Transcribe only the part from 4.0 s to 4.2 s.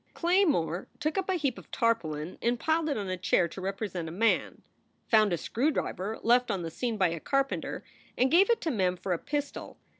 a